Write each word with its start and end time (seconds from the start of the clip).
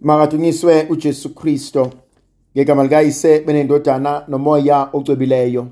Makadunyiswe 0.00 0.86
uJesu 0.90 1.34
Kristo 1.34 1.90
ngegama 2.56 2.82
likayise 2.82 3.40
benendodana 3.40 4.24
nomoya 4.28 4.88
ocwebileyo. 4.92 5.66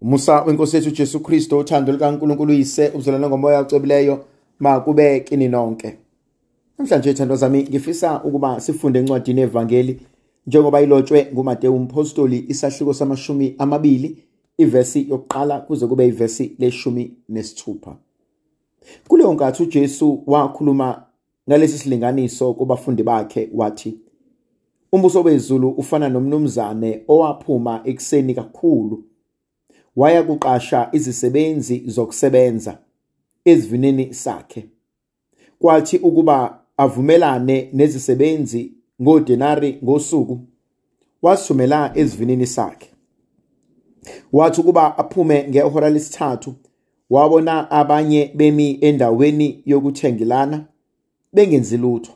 Umusa 0.00 0.42
wenkosi 0.42 0.76
yethu 0.76 0.88
uJesu 0.88 1.20
Kristo 1.20 1.58
uthando 1.58 1.92
likaNkulunkulu 1.92 2.52
uyise 2.52 2.92
uzalana 2.94 3.28
ngomoya 3.28 3.60
ocwebileyo 3.60 4.24
makube 4.58 5.20
kini 5.20 5.48
nonke. 5.48 5.98
Namhlanje 6.78 7.10
ithandwa 7.10 7.36
zami 7.36 7.62
ngifisa 7.62 8.22
ukuba 8.24 8.60
sifunde 8.60 8.98
encwadini 8.98 9.40
evangeli 9.40 10.00
njengoba 10.46 10.80
ilotshwe 10.80 11.28
nguMateyu 11.32 11.76
umpostoli 11.76 12.44
isahluko 12.48 12.94
samashumi 12.94 13.54
amabili 13.58 14.24
ivesi 14.58 15.06
yokuqala 15.10 15.60
kuze 15.60 15.86
kube 15.86 16.08
ivesi 16.08 16.56
leshumi 16.58 17.12
nesithupha. 17.28 17.96
Kuleyo 19.08 19.32
nkathi 19.32 19.62
uJesu 19.62 20.22
wakhuluma 20.26 21.02
ngalesi 21.48 21.78
silinganiso 21.78 22.54
kubafundi 22.54 23.02
bakhe 23.02 23.50
wathi 23.54 23.98
umbuso 24.94 25.22
wezulu 25.22 25.68
ufana 25.68 26.08
nomnumzane 26.08 27.02
owaphuma 27.08 27.80
ekuseni 27.84 28.34
kakhulu. 28.34 29.04
Waya 29.96 30.22
kuqasha 30.22 30.88
izisebenzi 30.92 31.82
zokusebenza 31.86 32.78
ezivinini 33.44 34.14
sakhe. 34.14 34.68
Kwathi 35.58 35.96
ukuba 35.98 36.60
avumelane 36.76 37.70
nezisebenzi 37.72 38.72
ngodenari 39.02 39.78
ngosuku 39.84 40.40
wasithumela 41.22 41.92
ezivinini 41.94 42.46
sakhe. 42.46 42.90
Wathi 44.32 44.60
ukuba 44.60 44.98
aphume 44.98 45.48
ngehora 45.48 45.90
lesithathu 45.90 46.54
wabona 47.10 47.70
abanye 47.70 48.32
bemi 48.34 48.78
endaweni 48.80 49.62
yokuthengelana. 49.66 50.64
Bengenzi 51.34 51.76
lutho. 51.76 52.12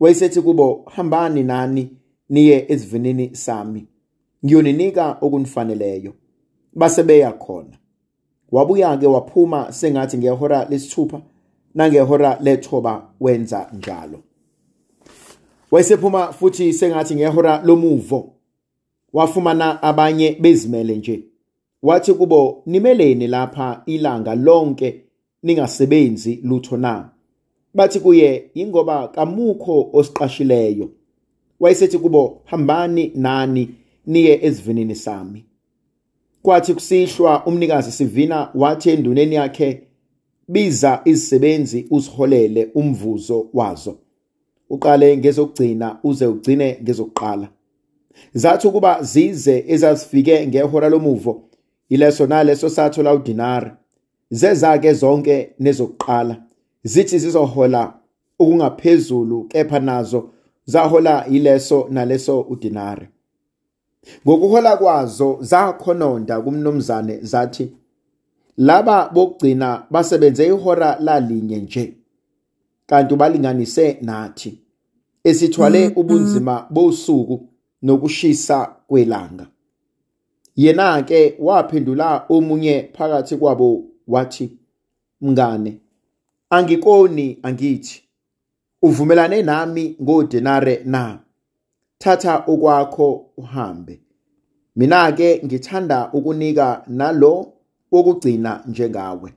Wayesethi 0.00 0.40
kubo 0.40 0.82
hambani 0.94 1.42
nani 1.42 1.90
niye 2.28 2.66
esivinini 2.68 3.36
sami. 3.36 3.86
Ngiyoninika 4.44 5.18
okunifaneleyo 5.20 6.12
base 6.74 7.02
beya 7.02 7.32
khona. 7.32 7.78
Wabuya-ke 8.52 9.06
waphuma 9.06 9.72
sengathi 9.72 10.18
ngehora 10.18 10.64
lesithupha 10.70 11.20
nangehora 11.74 12.38
lethoba 12.40 13.08
wenza 13.20 13.70
njalo. 13.72 14.20
Wayesephuma 15.70 16.32
futhi 16.32 16.72
sengathi 16.72 17.14
ngehora 17.14 17.62
lomuvo. 17.64 18.32
Wafumana 19.12 19.82
abanye 19.82 20.36
bezimele 20.40 20.96
nje. 20.96 21.24
Wathi 21.82 22.14
kubo 22.14 22.62
nimeleni 22.66 23.26
lapha 23.26 23.82
ilanga 23.86 24.34
lonke 24.34 25.04
ningasebenzi 25.42 26.40
lutho 26.42 26.76
na? 26.76 27.10
Bathi 27.74 28.00
kuye 28.00 28.50
ingoba 28.54 29.08
kamukho 29.08 29.90
osiqashileyo. 29.92 30.90
Wayesethi 31.60 31.98
kubo 31.98 32.40
hambani 32.44 33.12
nani 33.14 33.74
niye 34.06 34.38
esivinini 34.46 34.94
sami. 34.94 35.44
Kwathi 36.42 36.74
kusihlwa 36.74 37.46
umnikazi 37.46 37.92
sivina 37.92 38.50
wathi 38.54 38.90
enduneni 38.90 39.34
yakhe 39.34 39.82
biza 40.48 41.00
izisebenzi 41.04 41.86
uziholele 41.90 42.70
umvuzo 42.74 43.46
wazo. 43.52 43.98
Uqale 44.70 45.16
ngezokugcina 45.16 45.98
uze 46.04 46.26
ugcine 46.26 46.78
ngezokuqala. 46.82 47.48
Zathi 48.34 48.66
ukuba 48.66 49.02
zize 49.02 49.64
ezazifike 49.68 50.46
ngehora 50.46 50.88
lomuvo 50.88 51.42
ileso 51.88 52.26
naleso 52.26 52.68
sathola 52.70 53.14
udinari. 53.14 53.70
Zezake 54.30 54.92
zonke 54.92 55.50
nezokuqala. 55.60 56.42
Zithi 56.84 57.18
zizohola 57.18 57.94
okungaphezulu 58.38 59.44
kepha 59.44 59.80
nazo 59.80 60.30
zahola 60.64 61.26
ileso 61.26 61.88
naleso 61.90 62.40
udinari. 62.40 63.08
Ngokuhola 64.26 64.76
kwazo 64.76 65.38
zakhononda 65.40 66.40
kumnumzane 66.40 67.18
zathi 67.22 67.72
laba 68.56 69.08
bokugcina 69.08 69.86
basebenze 69.90 70.46
ihora 70.46 70.96
lalinye 71.00 71.58
nje. 71.58 71.94
Kanti 72.86 73.16
balinganise 73.16 73.98
nathi 74.00 74.58
esithwale 75.24 75.92
ubunzima 75.96 76.66
bosuku 76.70 77.48
nokushisa 77.82 78.76
kwelanga. 78.86 79.46
Yena 80.56 81.02
ke 81.02 81.34
waphendula 81.38 82.24
omunye 82.28 82.90
phakathi 82.92 83.36
kwabo 83.36 83.84
wathi 84.08 84.58
mngane 85.20 85.81
angikoni 86.52 87.38
angithi 87.42 88.02
uvumelane 88.82 89.42
nami 89.42 89.96
ngodenare 90.02 90.82
na? 90.84 91.18
Thatha 91.98 92.44
okwakho 92.46 93.26
uhambe. 93.36 94.00
Mina 94.76 95.12
ke 95.12 95.40
ngithanda 95.44 96.12
ukunika 96.12 96.84
nalo 96.86 97.52
wokugcina 97.92 98.64
njengawe. 98.66 99.32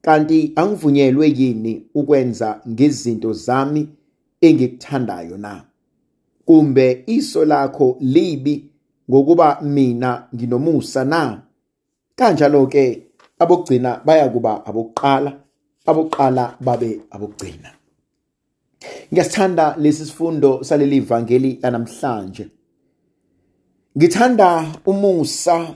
Kanti 0.00 0.52
angivunyelwe 0.56 1.28
yini 1.36 1.86
ukwenza 1.94 2.60
ngezinto 2.68 3.32
zami 3.32 3.88
engikuthandayo 4.40 5.38
na? 5.38 5.64
Kumbe 6.44 7.04
iso 7.06 7.44
lakho 7.44 7.96
libi 8.00 8.70
ngokuba 9.10 9.60
mina 9.60 10.28
nginomusa 10.34 11.04
na? 11.04 11.42
Kanjalo 12.16 12.66
ke 12.66 13.02
abokugcina 13.38 14.00
bayakuba 14.04 14.66
abokuqala. 14.66 15.40
Abokuqala 15.86 16.56
babe 16.60 17.00
abokugcina 17.10 17.80
ngiyasithanda 19.12 19.76
lesi 19.78 20.06
sifundo 20.06 20.64
saleli 20.64 21.00
vangeli 21.00 21.58
lanamhlanje. 21.62 22.48
Ngithanda 23.98 24.72
umusa 24.86 25.74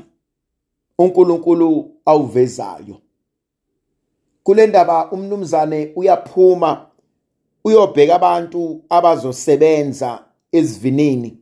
uNkulunkulu 0.99 1.91
awuvezayo. 2.07 3.01
Kule 4.43 4.67
ndaba 4.67 5.11
umnumzane 5.11 5.93
uyaphuma 5.97 6.87
uyobheka 7.65 8.15
abantu 8.15 8.85
abazosebenza 8.89 10.25
ezivinini. 10.53 11.39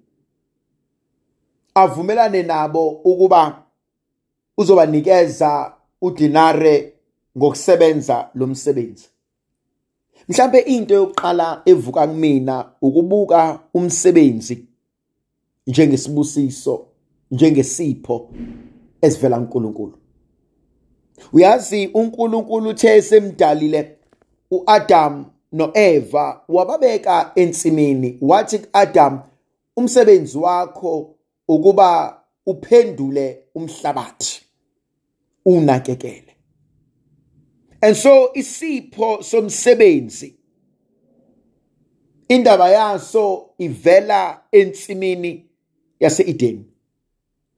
Avumelane 1.75 2.43
nabo 2.43 2.89
ukuba 2.89 3.63
uzobanikeza 4.59 5.75
udinare 6.03 6.92
ngokusebenza 7.39 8.31
lo 8.35 8.47
msebenzi. 8.47 9.09
Mhlambe 10.29 10.59
into 10.59 10.95
yokuqala 10.95 11.63
evuka 11.65 12.07
kumina 12.07 12.73
ukubuka 12.83 13.61
umsebenzi 13.75 14.65
njengesibusiso 15.67 16.87
njengesipho 17.31 18.29
esivela 19.01 19.37
kuNkulunkulu. 19.39 19.99
Uyazi 21.33 21.87
uNkulunkulu 21.87 22.71
uthe 22.71 23.03
semdalile 23.03 23.99
uAdam 24.51 25.25
noEva 25.53 26.41
wababeka 26.49 27.33
ensimini 27.35 28.19
wathi 28.21 28.59
kuAdam 28.59 29.21
umsebenzi 29.77 30.39
wakho 30.39 31.15
ukuba 31.49 32.21
uphendule 32.47 33.45
umhlabathi 33.55 34.43
unakekele 35.45 36.32
and 37.83 37.97
so 37.97 38.31
isipho 38.35 39.23
somsebenzi 39.23 40.35
indaba 42.29 42.71
yaso 42.71 43.51
ivela 43.59 44.41
ensimini 44.53 45.47
yase-Eden. 46.01 46.65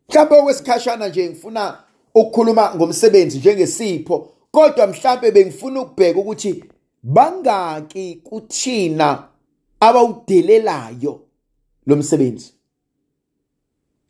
Mhlawumbe 0.08 0.36
okwesikhashana 0.36 1.08
nje 1.08 1.28
ngifuna 1.28 1.78
ukukhuluma 2.14 2.74
ngomsebenzi 2.74 3.38
njengesipho 3.38 4.32
kodwa 4.50 4.86
mhlawumbe 4.86 5.30
bengifuna 5.30 5.80
ukubheka 5.80 6.20
ukuthi 6.20 6.64
bangaki 7.02 8.14
kuthina 8.14 9.28
abawudelelayo 9.80 11.20
lo 11.86 11.96
msebenzi. 11.96 12.52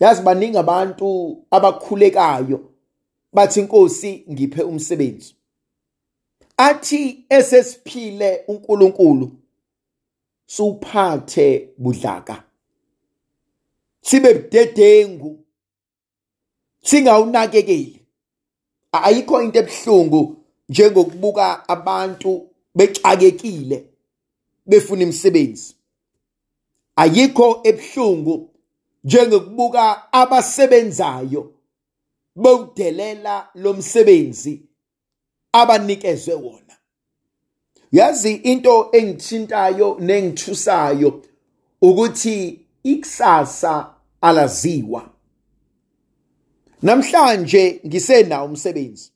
Yazi 0.01 0.23
baningi 0.23 0.59
abantu 0.59 1.39
abakhulekayo 1.51 2.61
bathi 3.33 3.61
inkosi 3.61 4.25
ngiphe 4.31 4.63
umsebenzi. 4.63 5.35
Athi 6.57 7.25
esesiphile 7.29 8.45
uNkulunkulu 8.49 9.31
suphathe 10.47 11.69
budlaka. 11.79 12.45
Sibe 14.01 14.35
budedengu. 14.35 15.45
Singawunakekeli. 16.83 18.01
Ayikho 18.93 19.43
into 19.43 19.59
ebhlungu 19.59 20.37
njengokubuka 20.69 21.69
abantu 21.69 22.51
bexakekile 22.75 23.85
befuna 24.67 25.03
imisebenzi. 25.03 25.75
Ayikho 26.97 27.61
ebhlungu 27.65 28.51
njengokubuka 29.05 30.13
abasebenzayo 30.13 31.53
bowudelela 32.37 33.49
lo 33.55 33.73
msebenzi. 33.75 34.63
Abanikezwe 35.55 36.35
wona. 36.35 36.75
Yazi 37.93 38.35
into 38.35 38.89
engithintayo 38.93 39.97
nengithusayo 40.01 41.23
ukuthi 41.83 42.67
ikusasa 42.83 43.95
alaziwa. 44.21 45.11
Namhlanje 46.83 47.81
ngisenawo 47.87 48.47
umsebenzi. 48.47 49.13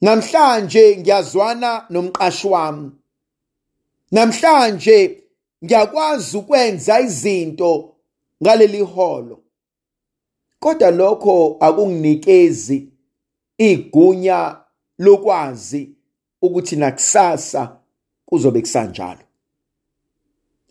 Namhlanje 0.00 0.96
ngiyazwana 0.96 1.86
nomqashi 1.90 2.46
wami. 2.46 2.90
Namhlanje 4.12 5.22
ngiyakwazi 5.64 6.36
ukwenza 6.36 7.00
izinto 7.00 7.94
ngaleli 8.42 8.80
holo. 8.80 9.42
Kodwa 10.58 10.90
lokho 10.90 11.56
akunginikezi 11.60 12.88
igunya 13.58 14.59
lokwazi 15.00 15.90
ukuthi 16.42 16.76
nakusasa 16.76 17.76
kuzobe 18.26 18.60
kusanjalo. 18.60 19.20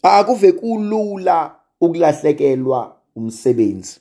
Akuve 0.03 0.51
kulula 0.51 1.55
ukulahlekelwa 1.81 2.95
umsebenzi. 3.15 3.99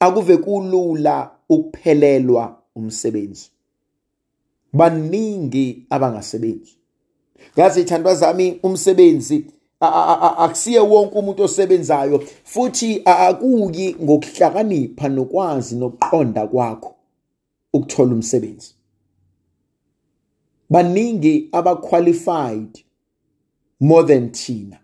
Akuve 0.00 0.36
kulula 0.36 1.30
ukuphelelwa 1.48 2.62
umsebenzi. 2.74 3.50
Baningi 4.72 5.86
abangasebenzi. 5.90 6.76
Ngazi 7.54 7.80
ithandwa 7.80 8.14
zami 8.14 8.60
umsebenzi 8.62 9.44
akusiye 9.80 10.80
wonke 10.80 11.18
umuntu 11.18 11.42
osebenzayo 11.42 12.24
futhi 12.44 13.02
akuyi 13.04 13.96
ngokuhlakanipha 14.02 15.08
nokwazi 15.08 15.76
nokuqonda 15.76 16.46
kwakho 16.46 16.94
ukuthola 17.72 18.14
umsebenzi. 18.14 18.77
Baningi 20.70 21.48
abaqualified 21.52 22.84
more 23.80 24.06
than 24.06 24.30
thina. 24.30 24.78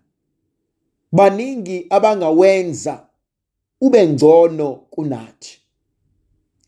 Baningi 1.12 1.86
abangawenza 1.90 3.06
ube 3.81 4.08
ngcono 4.08 4.72
kunathi. 4.90 5.60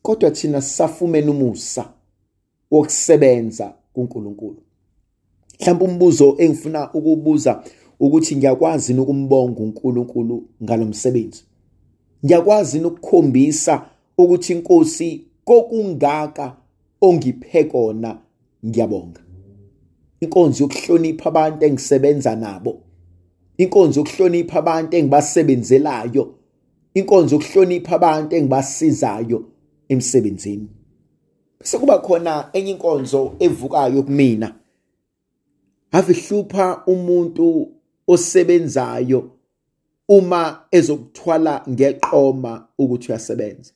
Kodwa 0.02 0.30
thina 0.30 0.60
sisafumene 0.62 1.30
umusa 1.30 1.92
wokusebenza 2.70 3.74
kuNkulunkulu. 3.92 4.62
Mhlawumbe 5.60 5.84
umbuzo 5.84 6.36
engifuna 6.38 6.92
ukubuza 6.92 7.64
ukuthi 8.00 8.36
ngiyakwazi 8.36 8.94
ukumbonga 8.94 9.60
uNkulunkulu 9.60 10.48
ngalomsebenzi 10.62 11.44
ngiyakwazi 12.24 12.80
ukukhombisa 12.80 13.86
ukuthi 14.18 14.52
inkosi 14.52 15.24
kokungaka 15.44 16.56
ongiphe 17.00 17.64
kona 17.64 18.18
ngiyabonga. 18.66 19.20
Inkonzo 20.20 20.64
yokuhlonipha 20.64 21.28
abantu 21.28 21.64
engisebenza 21.66 22.36
nabo 22.36 22.82
inkonzo 23.58 24.00
yokuhlonipha 24.00 24.58
abantu 24.58 24.96
engibasebenzelayo 24.96 26.34
inkonzo 26.94 27.36
yokuhlonipha 27.36 27.94
abantu 27.96 28.36
engibasizayo 28.36 29.44
emsebenzini. 29.88 30.68
Bese 31.60 31.78
kuba 31.78 31.98
khona 31.98 32.50
enye 32.52 32.70
inkonzo 32.70 33.36
evukayo 33.38 34.02
kumina. 34.02 34.54
Ave 35.92 36.12
hlupha 36.12 36.82
umuntu 36.86 37.72
osebenzayo 38.08 39.30
uma 40.08 40.62
ezokuthwala 40.70 41.62
ngeqoma 41.68 42.68
ukuthi 42.78 43.08
uyasebenza. 43.12 43.72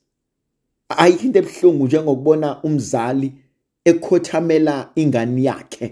Ayikho 0.88 1.24
into 1.24 1.38
ebuhlungu 1.38 1.86
njengokubona 1.86 2.62
umzali 2.62 3.32
ekhothamela 3.90 4.90
ingane 4.96 5.42
yakhe 5.42 5.86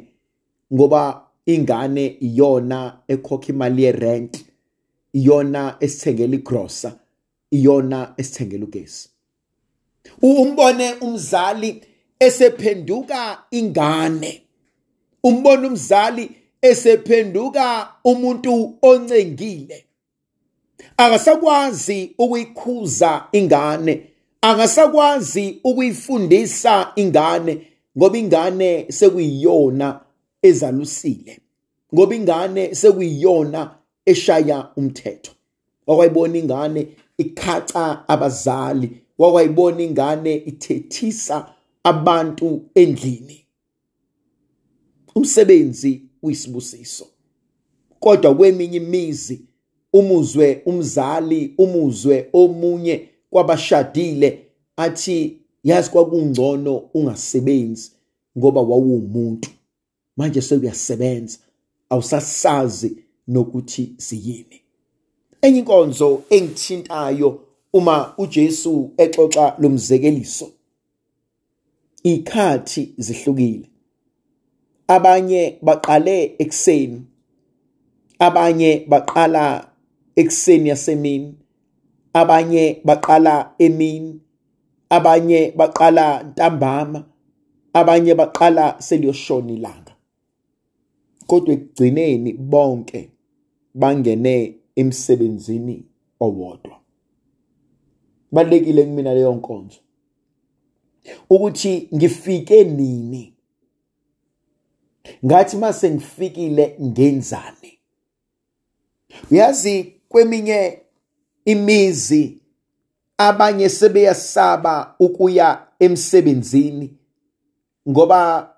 ngoba 0.75 1.03
ingane 1.47 2.05
iyona 2.21 2.79
ekhokha 3.09 3.49
imali 3.53 3.83
yerent 3.87 4.33
iyona 5.19 5.77
esithengela 5.81 6.35
igrosa 6.35 6.91
iyona 7.51 8.15
esithengela 8.17 8.65
ugesi. 8.65 9.09
Umbone 10.23 10.95
umzali 11.01 11.83
esephenduka 12.21 13.39
ingane. 13.51 14.43
Umbone 15.23 15.67
umzali 15.67 16.31
esephenduka 16.63 17.89
umuntu 18.05 18.79
oncengile. 18.83 19.85
Akasakwazi 20.97 22.15
ukuyikhuza 22.19 23.25
ingane 23.33 24.09
akasakwazi 24.41 25.61
ukuyifundisa 25.65 26.93
ingane 26.97 27.68
ngoba 27.99 28.19
ingane 28.19 28.87
sekuyiyona 28.93 30.01
ezalusile. 30.43 31.41
Ngoba 31.95 32.15
ingane 32.15 32.75
sekuyiyona 32.75 33.75
eshaya 34.07 34.71
umthetho. 34.77 35.33
Wakwayibona 35.87 36.39
ingane 36.39 36.89
ikhaca 37.19 38.09
abazali. 38.09 38.91
Wakwayibona 39.19 39.83
ingane 39.83 40.37
ithethisa 40.37 41.55
abantu 41.85 42.63
endlini. 42.75 43.45
Umsebenzi 45.15 46.03
uyisibusiso. 46.23 47.07
Kodwa 48.01 48.35
kweminye 48.35 48.77
imizi 48.77 49.41
umuzwe 49.93 50.63
umzali 50.67 51.55
umuzwe 51.59 52.29
omunye 52.33 53.09
kwabashadile 53.31 54.45
athi 54.77 55.41
yazi 55.65 55.91
kwakungcono 55.91 56.77
ungasebenzi 56.95 57.93
ngoba 58.39 58.61
wawumuntu 58.61 59.51
manje 60.17 60.43
sekuyasebenza 60.43 61.39
awusasazi 61.91 62.97
nokuthi 63.29 63.95
siyini 63.97 64.61
enye 65.43 65.59
inkonzo 65.59 66.23
engithintayo 66.31 67.41
uma 67.73 68.15
uJesu 68.19 68.91
exoxa 68.97 69.55
lomzekeliso 69.59 70.49
ikhathi 72.03 72.95
zihlukile. 72.99 73.69
Abanye 74.89 75.59
baqale 75.63 76.35
ekseni 76.39 77.03
abanye 78.19 78.87
baqala 78.89 79.69
ekseni 80.17 80.69
yasemini 80.69 81.35
abanye 82.15 82.81
baqala 82.85 83.53
emini 83.59 84.21
abanye 84.91 85.53
baqala 85.57 86.23
ntambama 86.23 87.05
abanye 87.73 88.15
baqala 88.15 88.77
seliyoshona 88.81 89.53
ilanga. 89.53 89.95
Kodwa 91.27 91.55
ekugcineni 91.55 92.33
bonke 92.33 93.11
bangene 93.75 94.55
emsebenzini 94.77 95.85
owodwa. 96.21 96.77
Balekile 98.33 98.83
kumina 98.85 99.15
leyo 99.15 99.33
nkonzo 99.35 99.81
ukuthi 101.31 101.89
ngifike 101.95 102.65
nini? 102.65 103.35
Ngathi 105.25 105.57
mase 105.57 105.91
ngifikile 105.91 106.77
ngenzani? 106.83 107.79
Uyazi 109.31 109.95
kweminye 110.09 110.79
imizi 111.45 112.41
abanye 113.19 113.69
sebeyasaba 113.69 114.95
ukuya 115.01 115.67
emsebenzini 115.79 116.99
ngoba 117.89 118.55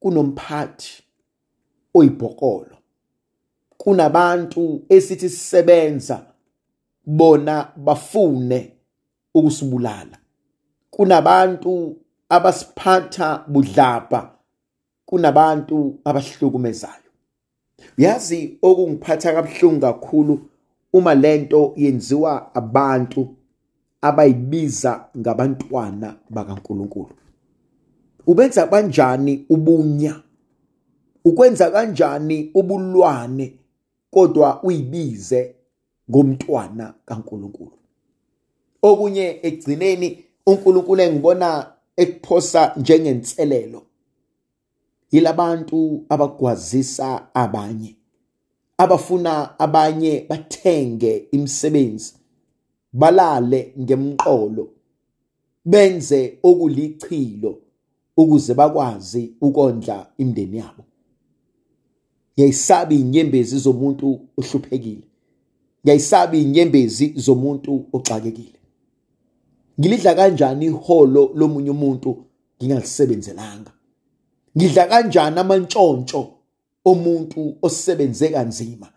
kunomphathi 0.00 1.02
oyibhokolo. 1.94 2.76
Kunabantu 3.76 4.82
esithi 4.88 5.28
sisebenza 5.28 6.26
bona 7.06 7.72
bafune 7.76 8.76
ukusibulala. 9.34 10.18
Kunabantu 10.90 11.96
abasiphatha 12.28 13.44
budlabha 13.48 14.30
kunabantu 15.06 15.98
abahlukumezayo. 16.04 17.10
Uyazi 17.98 18.58
okungiphatha 18.62 19.32
kabuhlungu 19.32 19.80
kakhulu 19.80 20.50
uma 20.92 21.14
lento 21.14 21.72
yenziwa 21.76 22.54
abantu 22.54 23.36
abayibiza 24.02 25.08
ngabantwana 25.18 26.16
bakaNkuluNkulu. 26.30 27.14
Ubenza 28.26 28.66
kanjani 28.66 29.44
ubunya? 29.48 30.22
Ukwenza 31.24 31.70
kanjani 31.70 32.50
ubulwane 32.54 33.54
kodwa 34.10 34.62
uyibize 34.62 35.54
ngomntwana 36.10 36.94
kaNkuluNkulu? 37.04 37.72
Okunye 38.82 39.40
egcineni 39.42 40.24
uNkulunkulu 40.46 41.00
engibona 41.02 41.66
ekuphosa 41.96 42.74
njengenselelo 42.76 43.82
yilabantu 45.10 46.04
abagwazisa 46.08 47.34
abanye 47.34 47.96
abafuna 48.78 49.58
abanye 49.58 50.26
bathenge 50.28 51.28
imisebenzi. 51.32 52.14
Balale 52.92 53.74
ngemqolo 53.80 54.68
benze 55.64 56.38
okulichilo 56.42 57.58
ukuze 58.16 58.54
bakwazi 58.54 59.32
ukondla 59.40 60.06
imindeni 60.18 60.56
yabo. 60.56 60.84
Ngiyayisaba 62.34 62.94
inyembezi 62.94 63.58
zomuntu 63.58 64.20
ohluphekile. 64.38 65.06
Ngiyayisaba 65.84 66.36
inyembezi 66.36 67.14
zomuntu 67.16 67.84
oxakekile. 67.92 68.60
Ngilidla 69.80 70.14
kanjani 70.14 70.66
iholo 70.66 71.32
lomunye 71.34 71.70
umuntu? 71.70 72.24
Ngingalisebenzelanga. 72.58 73.72
Ngidla 74.56 74.86
kanjani 74.86 75.38
amantshontsho 75.38 76.32
omuntu 76.84 77.56
osebenze 77.62 78.28
kanzima? 78.28 78.88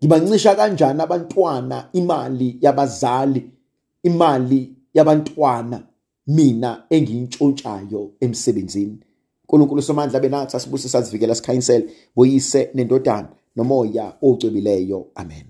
Ngibancisha 0.00 0.54
kanjani 0.54 1.02
abantwana 1.02 1.88
imali 1.92 2.58
yabazali 2.60 3.50
imali 4.02 4.72
yabantwana 4.94 5.82
mina 6.26 6.84
engiyintshontshayo 6.90 8.10
emsebenzini? 8.20 8.98
uNkulunkulu 9.50 9.82
somandla 9.82 10.20
benathi 10.20 10.56
asibusisa 10.56 11.02
sivikela 11.02 11.34
sikhanyisele. 11.34 11.90
Ngoyise 12.16 12.70
nendodana 12.74 13.28
nomoya 13.56 14.12
ocwebileyo 14.22 15.06
amen. 15.14 15.49